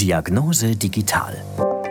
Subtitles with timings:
[0.00, 1.36] Diagnose Digital.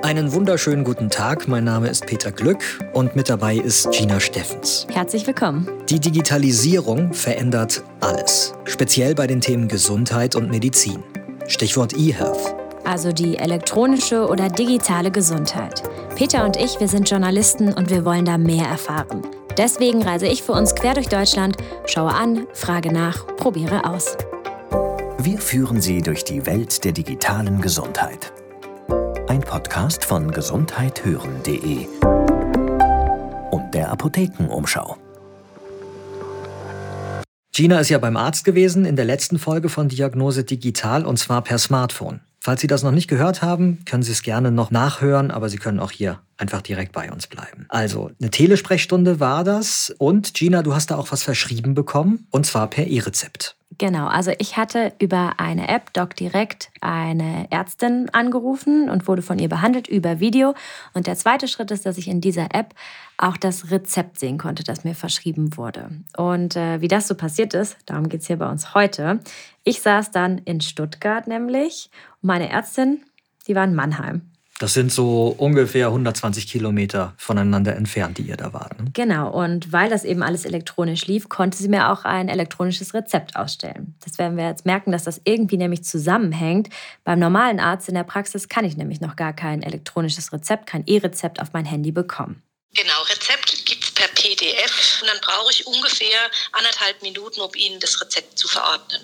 [0.01, 4.87] Einen wunderschönen guten Tag, mein Name ist Peter Glück und mit dabei ist Gina Steffens.
[4.89, 5.67] Herzlich willkommen.
[5.89, 11.03] Die Digitalisierung verändert alles, speziell bei den Themen Gesundheit und Medizin.
[11.47, 12.55] Stichwort eHealth.
[12.85, 15.83] Also die elektronische oder digitale Gesundheit.
[16.15, 19.23] Peter und ich, wir sind Journalisten und wir wollen da mehr erfahren.
[19.57, 24.15] Deswegen reise ich für uns quer durch Deutschland, schaue an, frage nach, probiere aus.
[25.19, 28.31] Wir führen Sie durch die Welt der digitalen Gesundheit.
[29.27, 31.87] Ein Podcast von gesundheithören.de
[33.49, 34.95] und der Apothekenumschau.
[37.51, 41.41] Gina ist ja beim Arzt gewesen in der letzten Folge von Diagnose Digital und zwar
[41.41, 42.19] per Smartphone.
[42.39, 45.57] Falls Sie das noch nicht gehört haben, können Sie es gerne noch nachhören, aber Sie
[45.57, 47.65] können auch hier einfach direkt bei uns bleiben.
[47.69, 52.45] Also, eine Telesprechstunde war das und Gina, du hast da auch was verschrieben bekommen und
[52.45, 53.56] zwar per E-Rezept.
[53.77, 59.49] Genau, also ich hatte über eine App, DocDirect, eine Ärztin angerufen und wurde von ihr
[59.49, 60.55] behandelt über Video.
[60.93, 62.73] Und der zweite Schritt ist, dass ich in dieser App
[63.17, 65.89] auch das Rezept sehen konnte, das mir verschrieben wurde.
[66.15, 69.19] Und äh, wie das so passiert ist, darum geht es hier bei uns heute.
[69.63, 71.89] Ich saß dann in Stuttgart nämlich
[72.21, 73.03] und meine Ärztin,
[73.47, 74.31] die war in Mannheim.
[74.59, 78.79] Das sind so ungefähr 120 Kilometer voneinander entfernt, die ihr da wart.
[78.79, 78.89] Ne?
[78.93, 83.35] Genau, und weil das eben alles elektronisch lief, konnte sie mir auch ein elektronisches Rezept
[83.35, 83.95] ausstellen.
[84.03, 86.69] Das werden wir jetzt merken, dass das irgendwie nämlich zusammenhängt.
[87.03, 90.83] Beim normalen Arzt in der Praxis kann ich nämlich noch gar kein elektronisches Rezept, kein
[90.87, 92.41] E-Rezept auf mein Handy bekommen.
[92.75, 96.19] Genau, Rezept gibt es per PDF und dann brauche ich ungefähr
[96.51, 99.01] anderthalb Minuten, um Ihnen das Rezept zu verordnen.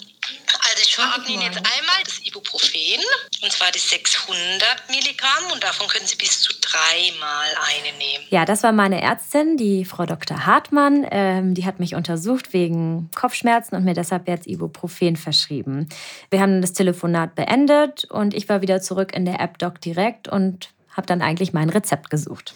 [0.69, 3.03] Also ich verordne Ihnen jetzt einmal das Ibuprofen,
[3.41, 8.25] und zwar die 600 Milligramm und davon können Sie bis zu dreimal eine nehmen.
[8.29, 10.45] Ja, das war meine Ärztin, die Frau Dr.
[10.45, 11.05] Hartmann.
[11.11, 15.89] Ähm, die hat mich untersucht wegen Kopfschmerzen und mir deshalb jetzt Ibuprofen verschrieben.
[16.29, 20.27] Wir haben das Telefonat beendet und ich war wieder zurück in der App Doc direkt
[20.27, 22.53] und habe dann eigentlich mein Rezept gesucht.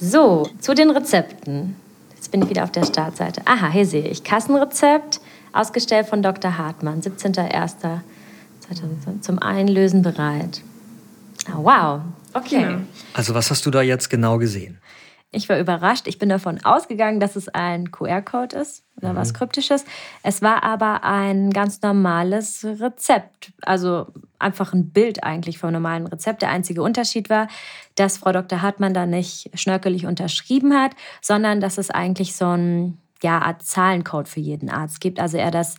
[0.00, 1.76] So, zu den Rezepten.
[2.18, 3.42] Jetzt bin ich wieder auf der Startseite.
[3.44, 5.20] Aha, hier sehe ich Kassenrezept,
[5.52, 6.58] ausgestellt von Dr.
[6.58, 8.00] Hartmann, 17.01.
[9.20, 10.62] zum Einlösen bereit.
[11.46, 12.00] Ah, wow,
[12.34, 12.78] okay.
[13.14, 14.78] Also was hast du da jetzt genau gesehen?
[15.30, 16.06] Ich war überrascht.
[16.06, 19.16] Ich bin davon ausgegangen, dass es ein QR-Code ist oder mhm.
[19.16, 19.84] was Kryptisches.
[20.22, 23.52] Es war aber ein ganz normales Rezept.
[23.60, 24.06] Also
[24.38, 26.40] einfach ein Bild eigentlich vom normalen Rezept.
[26.40, 27.48] Der einzige Unterschied war,
[27.94, 28.62] dass Frau Dr.
[28.62, 34.28] Hartmann da nicht schnörkelig unterschrieben hat, sondern dass es eigentlich so ein ja, Art Zahlencode
[34.28, 35.20] für jeden Arzt gibt.
[35.20, 35.76] Also er das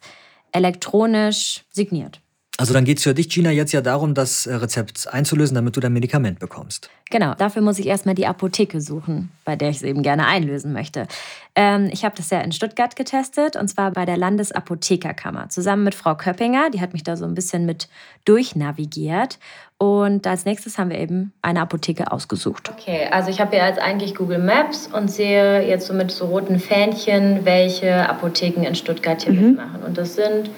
[0.52, 2.22] elektronisch signiert.
[2.60, 5.78] Also dann geht es für dich, Gina, jetzt ja darum, das äh, Rezept einzulösen, damit
[5.78, 6.90] du dein Medikament bekommst.
[7.10, 10.74] Genau, dafür muss ich erstmal die Apotheke suchen, bei der ich es eben gerne einlösen
[10.74, 11.08] möchte.
[11.56, 15.96] Ähm, ich habe das ja in Stuttgart getestet und zwar bei der Landesapothekerkammer zusammen mit
[15.96, 16.70] Frau Köppinger.
[16.70, 17.88] Die hat mich da so ein bisschen mit
[18.26, 19.40] durchnavigiert.
[19.78, 22.70] Und als nächstes haben wir eben eine Apotheke ausgesucht.
[22.70, 26.26] Okay, also ich habe hier jetzt eigentlich Google Maps und sehe jetzt so mit so
[26.26, 29.48] roten Fähnchen, welche Apotheken in Stuttgart hier mhm.
[29.52, 29.82] mitmachen.
[29.84, 30.50] Und das sind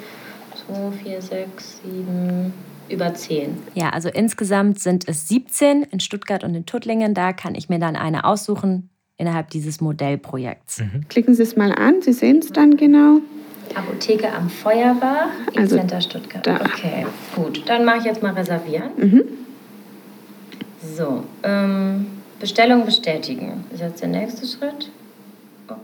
[0.72, 2.54] 2, 4, 6, 7,
[2.90, 3.58] über 10.
[3.74, 7.14] Ja, also insgesamt sind es 17 in Stuttgart und in Tuttlingen.
[7.14, 10.80] Da kann ich mir dann eine aussuchen innerhalb dieses Modellprojekts.
[10.80, 11.08] Mhm.
[11.08, 13.20] Klicken Sie es mal an, Sie sehen es dann genau.
[13.76, 16.46] Apotheke am Feuerbach, also Center Stuttgart.
[16.46, 16.56] Da.
[16.56, 17.06] Okay,
[17.36, 17.64] gut.
[17.68, 18.90] Dann mache ich jetzt mal reservieren.
[18.98, 19.24] Mhm.
[20.96, 22.08] So, ähm,
[22.40, 23.64] Bestellung bestätigen.
[23.70, 24.92] Das ist jetzt der nächste Schritt.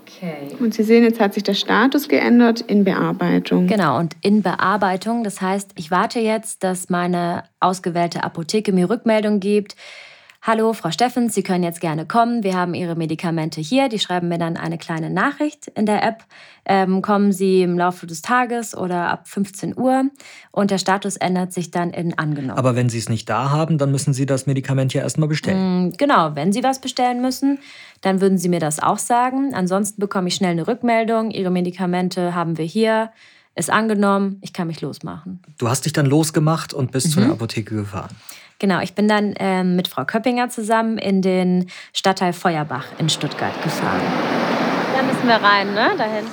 [0.08, 0.56] Okay.
[0.60, 3.68] Und Sie sehen, jetzt hat sich der Status geändert in Bearbeitung.
[3.68, 9.40] Genau, und in Bearbeitung, das heißt, ich warte jetzt, dass meine ausgewählte Apotheke mir Rückmeldung
[9.40, 9.76] gibt.
[10.50, 12.42] Hallo, Frau Steffens, Sie können jetzt gerne kommen.
[12.42, 13.90] Wir haben Ihre Medikamente hier.
[13.90, 16.24] Die schreiben mir dann eine kleine Nachricht in der App.
[16.64, 20.06] Ähm, kommen Sie im Laufe des Tages oder ab 15 Uhr
[20.52, 22.58] und der Status ändert sich dann in angenommen.
[22.58, 25.88] Aber wenn Sie es nicht da haben, dann müssen Sie das Medikament ja erstmal bestellen.
[25.88, 27.60] Mm, genau, wenn Sie was bestellen müssen,
[28.00, 29.54] dann würden Sie mir das auch sagen.
[29.54, 31.32] Ansonsten bekomme ich schnell eine Rückmeldung.
[31.32, 33.12] Ihre Medikamente haben wir hier.
[33.58, 35.42] Ist angenommen, ich kann mich losmachen.
[35.58, 37.12] Du hast dich dann losgemacht und bist mhm.
[37.12, 38.16] zu der Apotheke gefahren.
[38.60, 43.62] Genau, ich bin dann ähm, mit Frau Köppinger zusammen in den Stadtteil Feuerbach in Stuttgart
[43.64, 44.02] gefahren.
[44.96, 45.92] Da müssen wir rein, ne?
[45.98, 46.26] Dahin.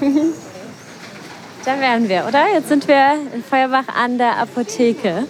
[1.64, 2.52] Da wären wir, oder?
[2.52, 5.28] Jetzt sind wir in Feuerbach an der Apotheke.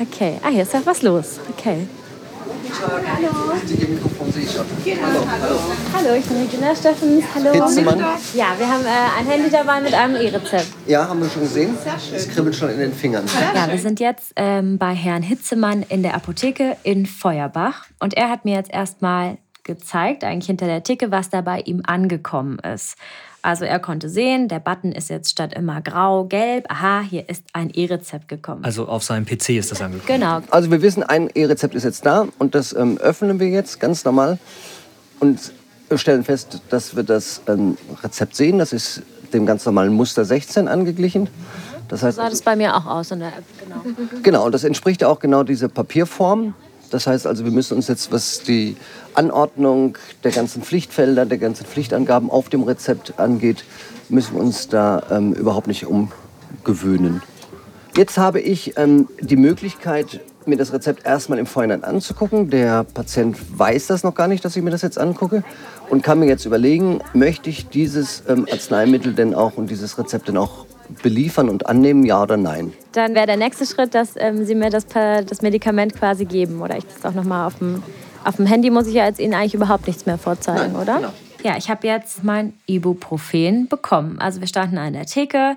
[0.00, 1.38] Okay, ah, hier ist ja was los.
[1.56, 1.86] Okay.
[2.60, 3.52] Hallo.
[5.30, 5.60] Hallo.
[5.94, 7.24] Hallo, ich bin Regina Steffens.
[7.34, 7.52] Hallo.
[7.52, 7.98] Hitzemann.
[8.34, 10.66] Ja, wir haben äh, ein Handy dabei mit einem E-Rezept.
[10.86, 11.76] Ja, haben wir schon gesehen.
[12.14, 13.24] Es kribbelt schon in den Fingern.
[13.54, 17.86] Ja, wir sind jetzt ähm, bei Herrn Hitzemann in der Apotheke in Feuerbach.
[17.98, 19.38] Und er hat mir jetzt erstmal
[19.70, 22.96] gezeigt, eigentlich hinter der Theke, was da bei ihm angekommen ist.
[23.40, 26.66] Also er konnte sehen, der Button ist jetzt statt immer grau, gelb.
[26.68, 28.64] Aha, hier ist ein E-Rezept gekommen.
[28.64, 30.20] Also auf seinem PC ist das angekommen.
[30.20, 30.40] Genau.
[30.50, 34.04] Also wir wissen, ein E-Rezept ist jetzt da und das ähm, öffnen wir jetzt ganz
[34.04, 34.38] normal
[35.20, 35.52] und
[35.94, 38.58] stellen fest, dass wir das ähm, Rezept sehen.
[38.58, 39.02] Das ist
[39.32, 41.28] dem ganz normalen Muster 16 angeglichen.
[41.88, 43.82] Das heißt, So sah das bei mir auch aus in der App, genau.
[44.22, 46.54] Genau, und das entspricht ja auch genau dieser Papierform.
[46.90, 48.76] Das heißt also, wir müssen uns jetzt, was die
[49.14, 53.64] Anordnung der ganzen Pflichtfelder, der ganzen Pflichtangaben auf dem Rezept angeht,
[54.08, 57.22] müssen wir uns da ähm, überhaupt nicht umgewöhnen.
[57.96, 62.50] Jetzt habe ich ähm, die Möglichkeit, mir das Rezept erstmal im Vorhinein anzugucken.
[62.50, 65.44] Der Patient weiß das noch gar nicht, dass ich mir das jetzt angucke
[65.90, 70.28] und kann mir jetzt überlegen, möchte ich dieses ähm, Arzneimittel denn auch und dieses Rezept
[70.28, 70.66] denn auch
[71.02, 72.72] beliefern und annehmen, ja oder nein?
[72.92, 76.60] Dann wäre der nächste Schritt, dass ähm, Sie mir das, das Medikament quasi geben.
[76.60, 77.82] Oder ich das auch nochmal auf dem,
[78.24, 80.96] auf dem Handy muss ich ja jetzt Ihnen eigentlich überhaupt nichts mehr vorzeigen, Nein, oder?
[80.96, 81.12] genau.
[81.42, 84.18] Ja, ich habe jetzt mein Ibuprofen bekommen.
[84.18, 85.56] Also wir standen an der Theke.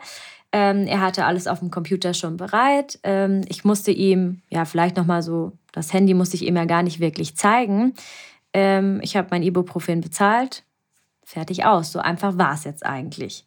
[0.54, 3.00] Ähm, er hatte alles auf dem Computer schon bereit.
[3.04, 6.84] Ähm, ich musste ihm, ja, vielleicht nochmal so, das Handy musste ich ihm ja gar
[6.84, 7.96] nicht wirklich zeigen.
[8.54, 10.64] Ähm, ich habe mein Ibuprofen bezahlt.
[11.24, 11.92] Fertig aus.
[11.92, 13.46] So einfach war es jetzt eigentlich.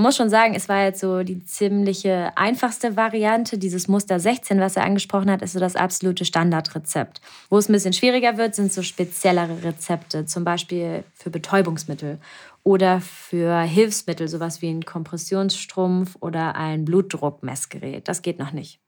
[0.00, 3.58] Man muss schon sagen, es war jetzt so die ziemliche einfachste Variante.
[3.58, 7.20] Dieses Muster 16, was er angesprochen hat, ist so das absolute Standardrezept.
[7.50, 12.18] Wo es ein bisschen schwieriger wird, sind so speziellere Rezepte, zum Beispiel für Betäubungsmittel
[12.62, 18.08] oder für Hilfsmittel, sowas wie ein Kompressionsstrumpf oder ein Blutdruckmessgerät.
[18.08, 18.80] Das geht noch nicht.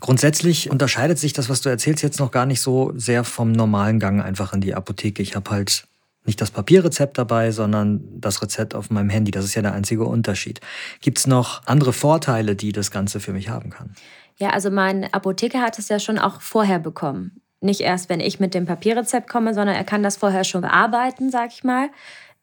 [0.00, 4.00] Grundsätzlich unterscheidet sich das, was du erzählst, jetzt noch gar nicht so sehr vom normalen
[4.00, 5.22] Gang einfach in die Apotheke.
[5.22, 5.86] Ich habe halt
[6.26, 9.30] nicht das Papierrezept dabei, sondern das Rezept auf meinem Handy.
[9.30, 10.60] Das ist ja der einzige Unterschied.
[11.00, 13.94] Gibt es noch andere Vorteile, die das Ganze für mich haben kann?
[14.36, 17.40] Ja, also mein Apotheker hat es ja schon auch vorher bekommen.
[17.60, 21.30] Nicht erst, wenn ich mit dem Papierrezept komme, sondern er kann das vorher schon bearbeiten,
[21.30, 21.88] sag ich mal.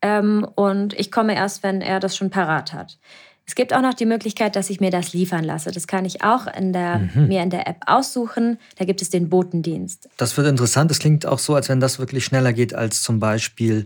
[0.01, 2.97] Ähm, und ich komme erst, wenn er das schon parat hat.
[3.45, 5.71] Es gibt auch noch die Möglichkeit, dass ich mir das liefern lasse.
[5.71, 8.57] Das kann ich auch in der, mir in der App aussuchen.
[8.77, 10.09] Da gibt es den Botendienst.
[10.17, 10.89] Das wird interessant.
[10.91, 13.85] Es klingt auch so, als wenn das wirklich schneller geht als zum Beispiel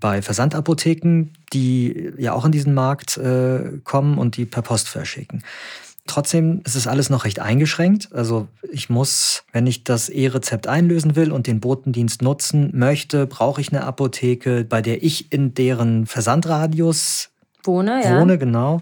[0.00, 5.42] bei Versandapotheken, die ja auch in diesen Markt äh, kommen und die per Post verschicken.
[6.06, 8.12] Trotzdem ist es alles noch recht eingeschränkt.
[8.12, 13.60] Also ich muss, wenn ich das E-Rezept einlösen will und den Botendienst nutzen möchte, brauche
[13.60, 17.30] ich eine Apotheke, bei der ich in deren Versandradius
[17.64, 18.20] Wohne, ja.
[18.20, 18.80] wohne, genau.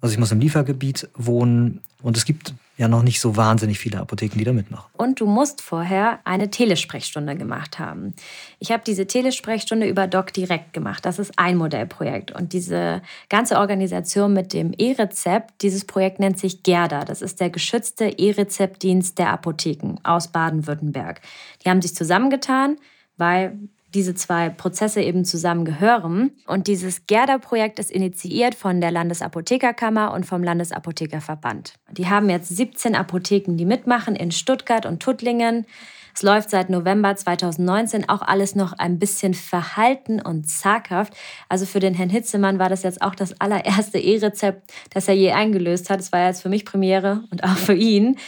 [0.00, 3.98] Also ich muss im Liefergebiet wohnen und es gibt ja noch nicht so wahnsinnig viele
[3.98, 4.90] Apotheken, die da mitmachen.
[4.96, 8.14] Und du musst vorher eine Telesprechstunde gemacht haben.
[8.58, 11.06] Ich habe diese Telesprechstunde über Doc direkt gemacht.
[11.06, 12.32] Das ist ein Modellprojekt.
[12.32, 17.04] Und diese ganze Organisation mit dem E-Rezept, dieses Projekt nennt sich GERDA.
[17.04, 21.22] Das ist der geschützte E-Rezeptdienst der Apotheken aus Baden-Württemberg.
[21.64, 22.76] Die haben sich zusammengetan,
[23.16, 23.58] weil
[23.96, 26.30] diese zwei Prozesse eben zusammengehören.
[26.46, 31.74] Und dieses GERDA-Projekt ist initiiert von der Landesapothekerkammer und vom Landesapothekerverband.
[31.92, 35.66] Die haben jetzt 17 Apotheken, die mitmachen in Stuttgart und Tuttlingen.
[36.14, 41.14] Es läuft seit November 2019 auch alles noch ein bisschen verhalten und zaghaft.
[41.48, 45.32] Also für den Herrn Hitzemann war das jetzt auch das allererste E-Rezept, das er je
[45.32, 46.00] eingelöst hat.
[46.00, 48.18] Es war jetzt für mich Premiere und auch für ihn.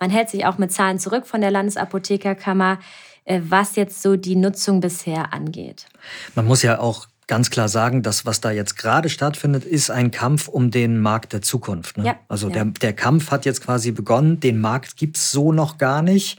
[0.00, 2.78] Man hält sich auch mit Zahlen zurück von der Landesapothekerkammer,
[3.26, 5.86] was jetzt so die Nutzung bisher angeht.
[6.34, 10.10] Man muss ja auch ganz klar sagen, das, was da jetzt gerade stattfindet, ist ein
[10.10, 11.96] Kampf um den Markt der Zukunft.
[11.96, 12.06] Ne?
[12.06, 12.54] Ja, also ja.
[12.54, 16.38] Der, der Kampf hat jetzt quasi begonnen, den Markt gibt es so noch gar nicht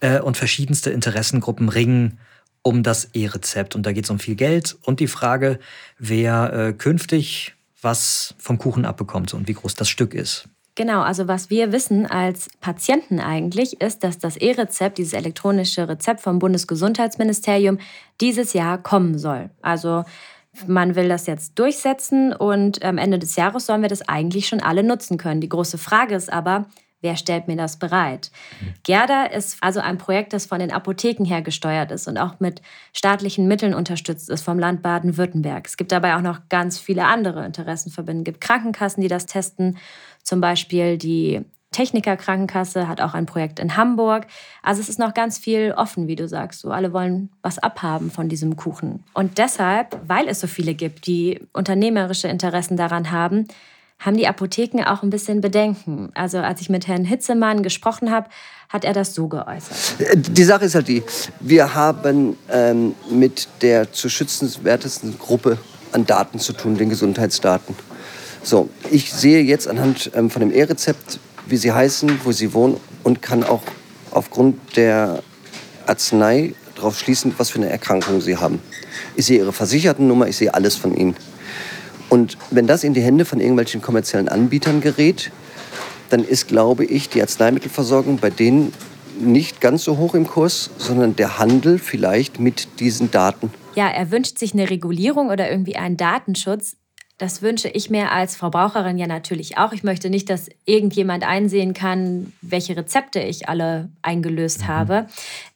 [0.00, 2.18] äh, und verschiedenste Interessengruppen ringen
[2.62, 3.76] um das E-Rezept.
[3.76, 5.58] Und da geht es um viel Geld und die Frage,
[5.98, 10.48] wer äh, künftig was vom Kuchen abbekommt und wie groß das Stück ist.
[10.76, 16.20] Genau, also was wir wissen als Patienten eigentlich, ist, dass das E-Rezept, dieses elektronische Rezept
[16.20, 17.78] vom Bundesgesundheitsministerium,
[18.20, 19.48] dieses Jahr kommen soll.
[19.62, 20.04] Also
[20.66, 24.60] man will das jetzt durchsetzen und am Ende des Jahres sollen wir das eigentlich schon
[24.60, 25.40] alle nutzen können.
[25.40, 26.66] Die große Frage ist aber,
[27.00, 28.30] wer stellt mir das bereit?
[28.82, 32.60] Gerda ist also ein Projekt, das von den Apotheken her gesteuert ist und auch mit
[32.92, 35.66] staatlichen Mitteln unterstützt ist vom Land Baden-Württemberg.
[35.66, 38.22] Es gibt dabei auch noch ganz viele andere Interessenverbände.
[38.22, 39.78] Es gibt Krankenkassen, die das testen.
[40.26, 41.40] Zum Beispiel die
[41.70, 44.26] Techniker Krankenkasse hat auch ein Projekt in Hamburg.
[44.62, 46.60] Also es ist noch ganz viel offen, wie du sagst.
[46.60, 49.04] So alle wollen was abhaben von diesem Kuchen.
[49.14, 53.46] Und deshalb, weil es so viele gibt, die unternehmerische Interessen daran haben,
[54.00, 56.10] haben die Apotheken auch ein bisschen Bedenken.
[56.14, 58.28] Also als ich mit Herrn Hitzemann gesprochen habe,
[58.68, 59.96] hat er das so geäußert.
[60.16, 61.04] Die Sache ist halt die,
[61.38, 65.58] wir haben ähm, mit der zu schützenswertesten Gruppe
[65.92, 67.76] an Daten zu tun, den Gesundheitsdaten.
[68.46, 72.76] So, ich sehe jetzt anhand ähm, von dem E-Rezept, wie sie heißen, wo sie wohnen
[73.02, 73.62] und kann auch
[74.12, 75.24] aufgrund der
[75.84, 78.60] Arznei darauf schließen, was für eine Erkrankung sie haben.
[79.16, 81.16] Ich sehe ihre Versichertennummer, ich sehe alles von ihnen.
[82.08, 85.32] Und wenn das in die Hände von irgendwelchen kommerziellen Anbietern gerät,
[86.10, 88.72] dann ist, glaube ich, die Arzneimittelversorgung bei denen
[89.18, 93.50] nicht ganz so hoch im Kurs, sondern der Handel vielleicht mit diesen Daten.
[93.74, 96.76] Ja, er wünscht sich eine Regulierung oder irgendwie einen Datenschutz.
[97.18, 99.72] Das wünsche ich mir als Verbraucherin ja natürlich auch.
[99.72, 104.68] Ich möchte nicht, dass irgendjemand einsehen kann, welche Rezepte ich alle eingelöst mhm.
[104.68, 105.06] habe.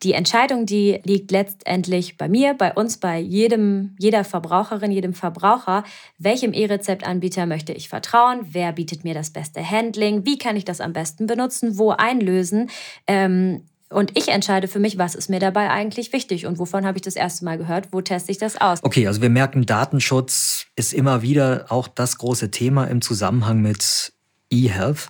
[0.03, 5.85] Die Entscheidung, die liegt letztendlich bei mir, bei uns, bei jedem, jeder Verbraucherin, jedem Verbraucher.
[6.17, 8.41] Welchem E-Rezeptanbieter möchte ich vertrauen?
[8.51, 10.25] Wer bietet mir das beste Handling?
[10.25, 11.77] Wie kann ich das am besten benutzen?
[11.77, 12.71] Wo einlösen?
[13.07, 16.99] Ähm, und ich entscheide für mich, was ist mir dabei eigentlich wichtig und wovon habe
[16.99, 18.79] ich das erste Mal gehört, wo teste ich das aus.
[18.83, 24.13] Okay, also wir merken, Datenschutz ist immer wieder auch das große Thema im Zusammenhang mit
[24.51, 25.09] E-Health.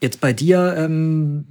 [0.00, 1.46] Jetzt bei dir, ähm,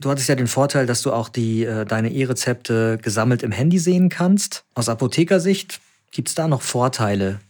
[0.00, 3.78] du hattest ja den Vorteil, dass du auch die, äh, deine E-Rezepte gesammelt im Handy
[3.78, 4.64] sehen kannst.
[4.74, 5.80] Aus Apothekersicht
[6.10, 7.40] gibt es da noch Vorteile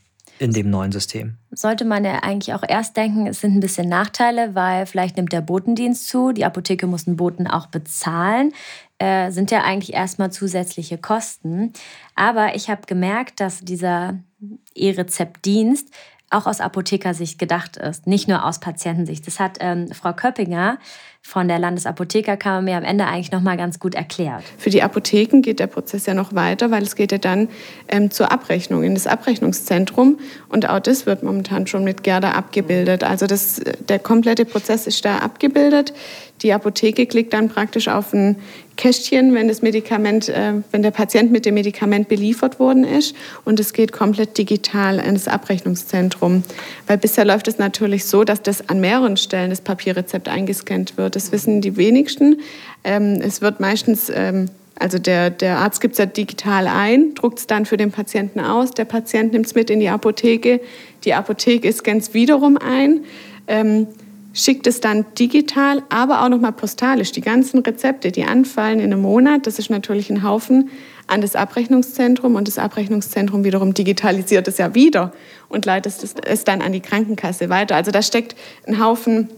[0.42, 1.37] in dem neuen System?
[1.52, 5.32] Sollte man ja eigentlich auch erst denken, es sind ein bisschen Nachteile, weil vielleicht nimmt
[5.32, 8.52] der Botendienst zu, die Apotheke muss den Boten auch bezahlen,
[8.99, 11.72] äh, sind ja eigentlich erstmal zusätzliche Kosten.
[12.16, 14.18] Aber ich habe gemerkt, dass dieser
[14.75, 15.88] E-Rezeptdienst
[16.30, 19.25] auch aus Apothekersicht gedacht ist, nicht nur aus Patientensicht.
[19.26, 20.78] Das hat ähm, Frau Köppinger
[21.22, 24.42] von der Landesapothekerkammer mir am Ende eigentlich noch mal ganz gut erklärt.
[24.58, 27.48] Für die Apotheken geht der Prozess ja noch weiter, weil es geht ja dann
[27.88, 33.04] ähm, zur Abrechnung in das Abrechnungszentrum und auch das wird momentan schon mit Gerda abgebildet.
[33.04, 35.94] Also das, der komplette Prozess ist da abgebildet.
[36.42, 38.36] Die Apotheke klickt dann praktisch auf ein
[38.76, 43.14] Kästchen, wenn das Medikament, äh, wenn der Patient mit dem Medikament beliefert worden ist
[43.44, 46.42] und es geht komplett digital in das Abrechnungszentrum.
[46.86, 51.12] Weil bisher läuft es natürlich so, dass das an mehreren Stellen das Papierrezept eingescannt wird.
[51.16, 52.40] Das wissen die wenigsten.
[52.85, 57.38] Ähm, es wird meistens ähm, also der, der Arzt gibt es ja digital ein, druckt
[57.38, 60.61] es dann für den Patienten aus, der Patient nimmt es mit in die Apotheke,
[61.04, 63.04] die Apotheke scannt es wiederum ein.
[63.47, 63.87] Ähm,
[64.35, 67.12] schickt es dann digital, aber auch nochmal postalisch.
[67.12, 70.71] Die ganzen Rezepte, die anfallen in einem Monat, das ist natürlich ein Haufen,
[71.07, 75.12] an das Abrechnungszentrum und das Abrechnungszentrum wiederum digitalisiert es ja wieder
[75.49, 77.76] und leitet es dann an die Krankenkasse weiter.
[77.76, 78.35] Also da steckt
[78.66, 79.28] ein Haufen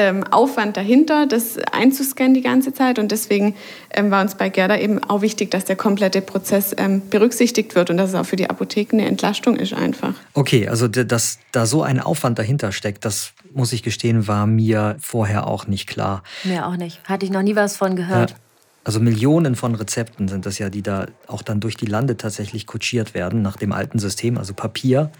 [0.00, 2.98] ähm, Aufwand dahinter, das einzuscannen die ganze Zeit.
[2.98, 3.54] Und deswegen
[3.90, 7.90] ähm, war uns bei Gerda eben auch wichtig, dass der komplette Prozess ähm, berücksichtigt wird
[7.90, 10.14] und dass es auch für die Apotheken eine Entlastung ist einfach.
[10.32, 14.96] Okay, also dass da so ein Aufwand dahinter steckt, das muss ich gestehen, war mir
[15.00, 16.22] vorher auch nicht klar.
[16.44, 17.00] Mir auch nicht.
[17.04, 18.30] Hatte ich noch nie was von gehört.
[18.30, 18.36] Ja.
[18.82, 22.66] Also Millionen von Rezepten sind das ja, die da auch dann durch die Lande tatsächlich
[22.66, 25.10] kutschiert werden nach dem alten System, also Papier,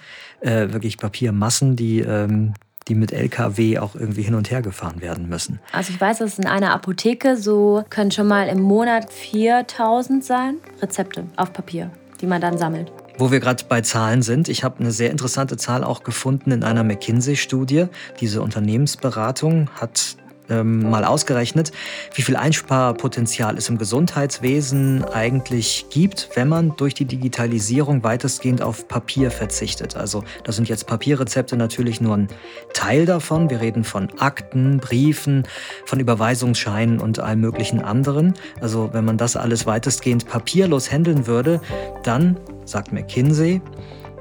[0.40, 2.54] äh, wirklich Papiermassen, die ähm,
[2.88, 5.60] die mit LKW auch irgendwie hin und her gefahren werden müssen.
[5.72, 10.56] Also ich weiß, dass in einer Apotheke so können schon mal im Monat 4000 sein
[10.80, 12.92] Rezepte auf Papier, die man dann sammelt.
[13.18, 16.64] Wo wir gerade bei Zahlen sind, ich habe eine sehr interessante Zahl auch gefunden in
[16.64, 17.86] einer McKinsey-Studie.
[18.18, 20.16] Diese Unternehmensberatung hat
[20.50, 21.72] ähm, mal ausgerechnet,
[22.14, 28.88] wie viel Einsparpotenzial es im Gesundheitswesen eigentlich gibt, wenn man durch die Digitalisierung weitestgehend auf
[28.88, 29.96] Papier verzichtet.
[29.96, 32.28] Also das sind jetzt Papierrezepte natürlich nur ein
[32.74, 33.50] Teil davon.
[33.50, 35.44] Wir reden von Akten, Briefen,
[35.86, 38.34] von Überweisungsscheinen und allem möglichen anderen.
[38.60, 41.60] Also wenn man das alles weitestgehend papierlos handeln würde,
[42.02, 43.60] dann, sagt McKinsey,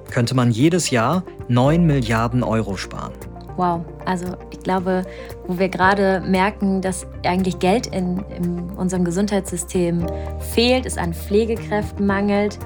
[0.09, 3.13] könnte man jedes Jahr 9 Milliarden Euro sparen.
[3.59, 5.03] Wow, also ich glaube,
[5.45, 10.07] wo wir gerade merken, dass eigentlich Geld in, in unserem Gesundheitssystem
[10.53, 12.57] fehlt, es an Pflegekräften mangelt,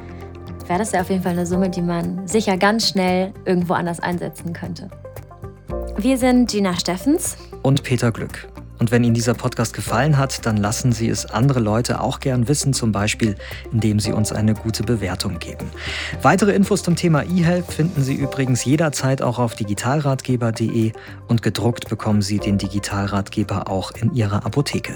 [0.68, 4.02] wäre das ja auf jeden Fall eine Summe, die man sicher ganz schnell irgendwo anders
[4.02, 4.88] einsetzen könnte.
[5.98, 8.53] Wir sind Gina Steffens und Peter Glück.
[8.84, 12.50] Und wenn Ihnen dieser Podcast gefallen hat, dann lassen Sie es andere Leute auch gern
[12.50, 13.38] wissen, zum Beispiel
[13.72, 15.72] indem Sie uns eine gute Bewertung geben.
[16.22, 20.92] Weitere Infos zum Thema eHealth finden Sie übrigens jederzeit auch auf digitalratgeber.de
[21.30, 24.96] und gedruckt bekommen Sie den Digitalratgeber auch in Ihrer Apotheke.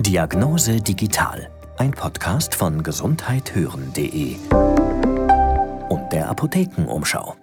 [0.00, 4.34] Diagnose Digital, ein Podcast von gesundheithören.de
[5.88, 7.36] und der Apothekenumschau.